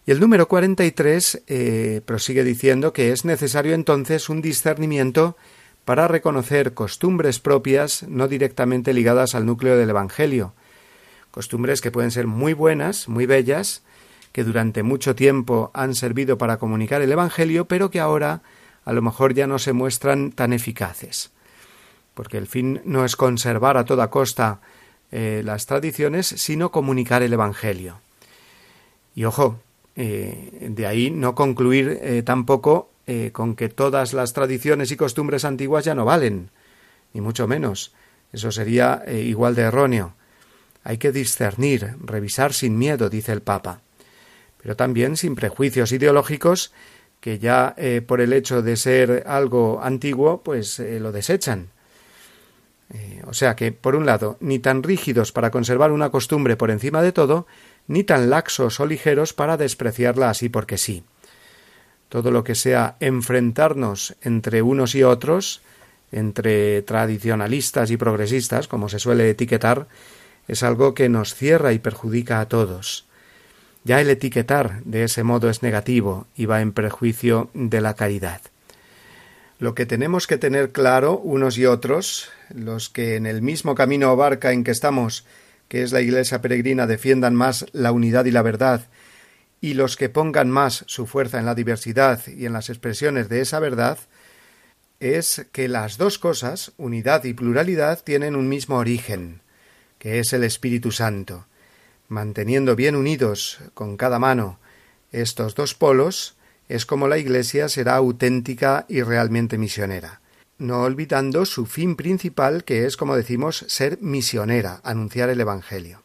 [0.07, 5.37] Y el número 43 eh, prosigue diciendo que es necesario entonces un discernimiento
[5.85, 10.55] para reconocer costumbres propias no directamente ligadas al núcleo del Evangelio,
[11.33, 13.83] costumbres que pueden ser muy buenas, muy bellas,
[14.31, 18.43] que durante mucho tiempo han servido para comunicar el Evangelio, pero que ahora
[18.85, 21.33] a lo mejor ya no se muestran tan eficaces.
[22.15, 24.61] Porque el fin no es conservar a toda costa
[25.13, 28.01] eh, las tradiciones, sino comunicar el Evangelio.
[29.15, 29.59] Y ojo,
[29.97, 32.91] Eh, de ahí no concluir eh, tampoco
[33.33, 36.51] con que todas las tradiciones y costumbres antiguas ya no valen,
[37.13, 37.93] ni mucho menos.
[38.33, 40.15] Eso sería igual de erróneo.
[40.83, 43.83] Hay que discernir, revisar sin miedo, dice el Papa,
[44.61, 46.73] pero también sin prejuicios ideológicos
[47.21, 47.77] que ya
[48.07, 51.69] por el hecho de ser algo antiguo, pues lo desechan.
[53.27, 57.03] O sea que, por un lado, ni tan rígidos para conservar una costumbre por encima
[57.03, 57.47] de todo,
[57.87, 61.05] ni tan laxos o ligeros para despreciarla así porque sí.
[62.09, 65.63] Todo lo que sea enfrentarnos entre unos y otros,
[66.13, 69.89] entre tradicionalistas y progresistas, como se suele etiquetar,
[70.47, 73.07] es algo que nos cierra y perjudica a todos.
[73.83, 78.41] Ya el etiquetar de ese modo es negativo y va en prejuicio de la caridad.
[79.59, 84.13] Lo que tenemos que tener claro unos y otros, los que en el mismo camino
[84.13, 85.25] o barca en que estamos
[85.69, 88.87] que es la Iglesia peregrina, defiendan más la unidad y la verdad,
[89.61, 93.41] y los que pongan más su fuerza en la diversidad y en las expresiones de
[93.41, 93.99] esa verdad,
[95.01, 99.41] es que las dos cosas, unidad y pluralidad, tienen un mismo origen,
[99.99, 101.47] que es el Espíritu Santo.
[102.09, 104.59] Manteniendo bien unidos con cada mano
[105.13, 106.37] estos dos polos,
[106.69, 110.21] es como la Iglesia será auténtica y realmente misionera
[110.59, 116.03] no olvidando su fin principal, que es, como decimos, ser misionera, anunciar el Evangelio.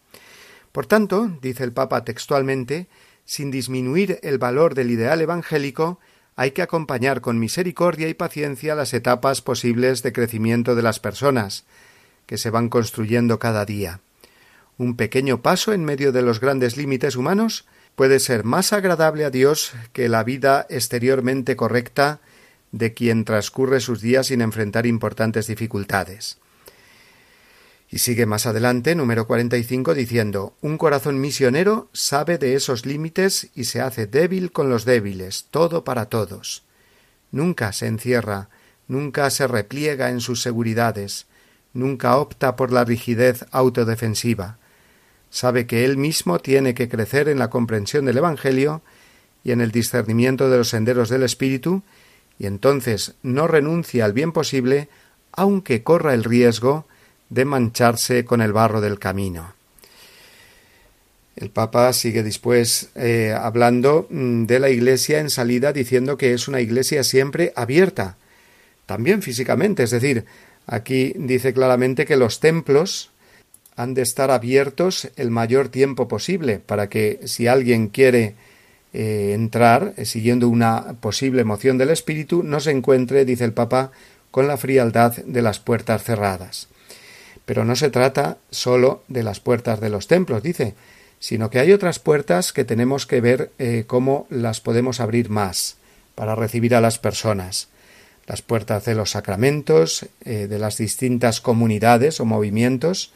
[0.71, 2.87] Por tanto, dice el Papa textualmente,
[3.25, 5.99] sin disminuir el valor del ideal evangélico,
[6.35, 11.65] hay que acompañar con misericordia y paciencia las etapas posibles de crecimiento de las personas,
[12.25, 13.99] que se van construyendo cada día.
[14.77, 19.29] Un pequeño paso en medio de los grandes límites humanos puede ser más agradable a
[19.29, 22.21] Dios que la vida exteriormente correcta
[22.71, 26.37] de quien transcurre sus días sin enfrentar importantes dificultades.
[27.91, 33.63] Y sigue más adelante, número 45, diciendo Un corazón misionero sabe de esos límites y
[33.63, 36.63] se hace débil con los débiles, todo para todos.
[37.31, 38.49] Nunca se encierra,
[38.87, 41.25] nunca se repliega en sus seguridades,
[41.73, 44.59] nunca opta por la rigidez autodefensiva.
[45.29, 48.81] Sabe que él mismo tiene que crecer en la comprensión del Evangelio
[49.43, 51.83] y en el discernimiento de los senderos del Espíritu
[52.39, 54.87] y entonces no renuncia al bien posible,
[55.33, 56.85] aunque corra el riesgo
[57.29, 59.53] de mancharse con el barro del camino.
[61.35, 66.47] El Papa sigue después eh, hablando mm, de la Iglesia en salida, diciendo que es
[66.47, 68.17] una Iglesia siempre abierta,
[68.85, 70.25] también físicamente, es decir,
[70.65, 73.11] aquí dice claramente que los templos
[73.79, 78.35] han de estar abiertos el mayor tiempo posible, para que si alguien quiere
[78.91, 83.91] eh, entrar, eh, siguiendo una posible moción del espíritu, no se encuentre, dice el Papa,
[84.31, 86.67] con la frialdad de las puertas cerradas.
[87.45, 90.75] Pero no se trata sólo de las puertas de los templos, dice,
[91.19, 95.77] sino que hay otras puertas que tenemos que ver eh, cómo las podemos abrir más
[96.15, 97.69] para recibir a las personas.
[98.27, 103.11] Las puertas de los sacramentos, de las distintas comunidades o movimientos,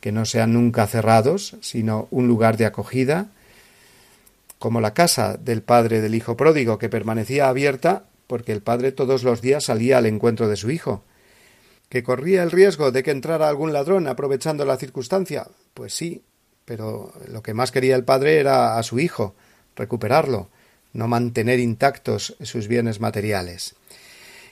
[0.00, 3.28] que no sean nunca cerrados, sino un lugar de acogida,
[4.58, 9.24] como la casa del padre del hijo pródigo, que permanecía abierta porque el padre todos
[9.24, 11.02] los días salía al encuentro de su hijo.
[11.88, 15.46] ¿Que corría el riesgo de que entrara algún ladrón aprovechando la circunstancia?
[15.72, 16.22] Pues sí,
[16.64, 19.34] pero lo que más quería el padre era a su hijo,
[19.74, 20.50] recuperarlo,
[20.92, 23.74] no mantener intactos sus bienes materiales.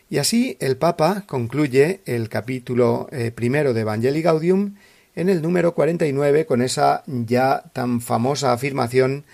[0.09, 4.77] Y así el Papa concluye el capítulo eh, primero de Evangelii Gaudium
[5.17, 9.25] en el número 49 con esa ya tan famosa afirmación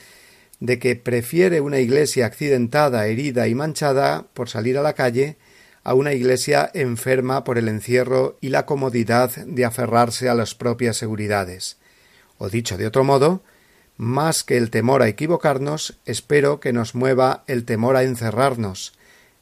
[0.60, 5.36] de que prefiere una iglesia accidentada, herida y manchada por salir a la calle
[5.82, 10.96] a una iglesia enferma por el encierro y la comodidad de aferrarse a las propias
[10.96, 11.78] seguridades.
[12.38, 13.42] O dicho de otro modo,
[13.96, 18.94] más que el temor a equivocarnos, espero que nos mueva el temor a encerrarnos,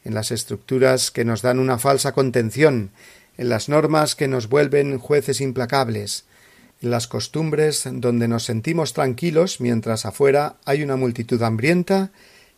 [0.02, 2.90] en las estructuras que nos dan una falsa contención,
[3.36, 6.24] en las normas que nos vuelven jueces implacables,
[6.80, 12.10] las costumbres donde nos sentimos tranquilos mientras afuera hay una multitud hambrienta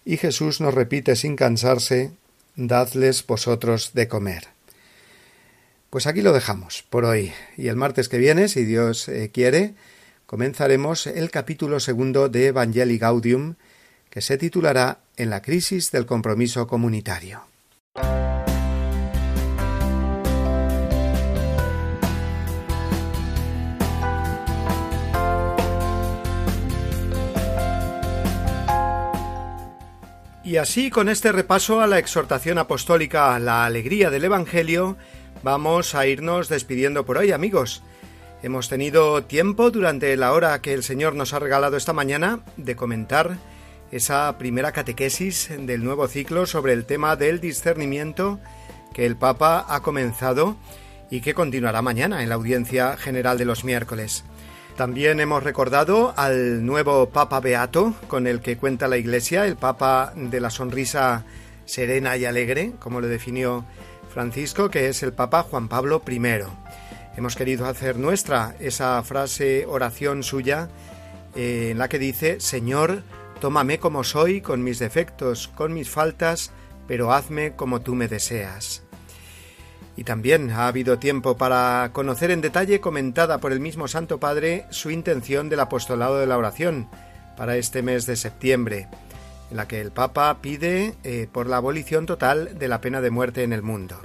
[0.05, 2.13] y Jesús nos repite sin cansarse
[2.55, 4.49] Dadles vosotros de comer.
[5.91, 9.75] Pues aquí lo dejamos por hoy y el martes que viene, si Dios eh, quiere,
[10.27, 13.55] comenzaremos el capítulo segundo de Evangelii Gaudium
[14.09, 17.43] que se titulará En la crisis del compromiso comunitario.
[30.53, 34.99] Y así, con este repaso a la exhortación apostólica a la alegría del Evangelio,
[35.43, 37.83] vamos a irnos despidiendo por hoy, amigos.
[38.43, 42.77] Hemos tenido tiempo durante la hora que el Señor nos ha regalado esta mañana de
[42.77, 43.39] comentar
[43.93, 48.39] esa primera catequesis del nuevo ciclo sobre el tema del discernimiento
[48.93, 50.59] que el Papa ha comenzado
[51.11, 54.23] y que continuará mañana en la audiencia general de los miércoles.
[54.77, 60.13] También hemos recordado al nuevo Papa Beato con el que cuenta la Iglesia, el Papa
[60.17, 61.25] de la sonrisa
[61.67, 63.65] serena y alegre, como lo definió
[64.13, 66.21] Francisco, que es el Papa Juan Pablo I.
[67.17, 70.71] Hemos querido hacer nuestra esa frase oración suya
[71.37, 73.03] eh, en la que dice, Señor,
[73.41, 76.51] tómame como soy, con mis defectos, con mis faltas,
[76.89, 78.83] pero hazme como tú me deseas.
[79.97, 84.67] Y también ha habido tiempo para conocer en detalle, comentada por el mismo Santo Padre,
[84.71, 86.89] su intención del apostolado de la oración
[87.37, 88.89] para este mes de septiembre,
[89.51, 93.11] en la que el Papa pide eh, por la abolición total de la pena de
[93.11, 94.01] muerte en el mundo.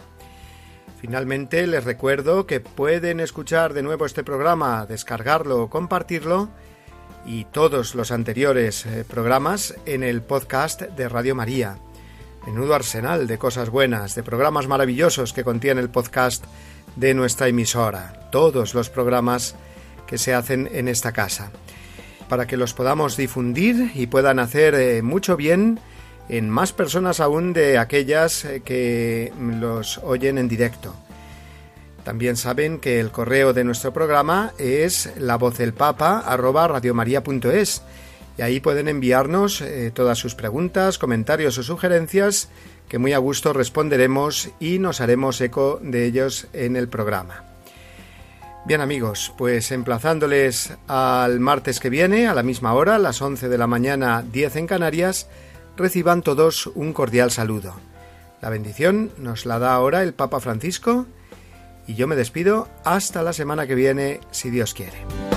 [1.00, 6.50] Finalmente, les recuerdo que pueden escuchar de nuevo este programa, descargarlo compartirlo
[7.26, 11.78] y todos los anteriores eh, programas en el podcast de Radio María
[12.48, 16.46] menudo arsenal de cosas buenas, de programas maravillosos que contiene el podcast
[16.96, 19.56] de nuestra emisora, todos los programas
[20.08, 21.52] que se hacen en esta casa,
[22.30, 25.82] para que los podamos difundir y puedan hacer eh, mucho bien
[26.30, 30.96] en más personas aún de aquellas eh, que los oyen en directo.
[32.06, 36.20] También saben que el correo de nuestro programa es la voz del papa
[38.38, 42.50] y ahí pueden enviarnos eh, todas sus preguntas, comentarios o sugerencias
[42.88, 47.44] que muy a gusto responderemos y nos haremos eco de ellos en el programa.
[48.66, 53.50] Bien amigos, pues emplazándoles al martes que viene a la misma hora, a las 11
[53.50, 55.30] de la mañana 10 en Canarias,
[55.78, 57.76] reciban todos un cordial saludo.
[58.42, 61.06] La bendición nos la da ahora el Papa Francisco
[61.88, 65.37] y yo me despido hasta la semana que viene, si Dios quiere.